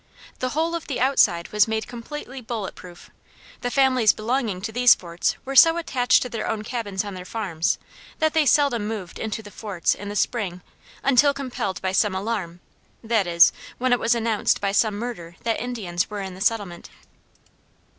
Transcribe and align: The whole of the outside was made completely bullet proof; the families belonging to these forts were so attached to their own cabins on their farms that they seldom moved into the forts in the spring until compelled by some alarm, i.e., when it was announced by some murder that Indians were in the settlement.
The 0.39 0.49
whole 0.57 0.73
of 0.73 0.87
the 0.87 0.99
outside 0.99 1.49
was 1.49 1.67
made 1.67 1.87
completely 1.87 2.41
bullet 2.41 2.73
proof; 2.73 3.11
the 3.61 3.69
families 3.69 4.13
belonging 4.13 4.59
to 4.63 4.71
these 4.71 4.95
forts 4.95 5.35
were 5.45 5.55
so 5.55 5.77
attached 5.77 6.23
to 6.23 6.29
their 6.29 6.47
own 6.49 6.63
cabins 6.63 7.05
on 7.05 7.13
their 7.13 7.23
farms 7.23 7.77
that 8.17 8.33
they 8.33 8.47
seldom 8.47 8.87
moved 8.87 9.19
into 9.19 9.43
the 9.43 9.51
forts 9.51 9.93
in 9.93 10.09
the 10.09 10.15
spring 10.15 10.61
until 11.03 11.35
compelled 11.35 11.79
by 11.83 11.91
some 11.91 12.15
alarm, 12.15 12.61
i.e., 13.07 13.39
when 13.77 13.93
it 13.93 13.99
was 13.99 14.15
announced 14.15 14.59
by 14.59 14.71
some 14.71 14.95
murder 14.97 15.35
that 15.43 15.61
Indians 15.61 16.09
were 16.09 16.21
in 16.21 16.33
the 16.33 16.41
settlement. 16.41 16.89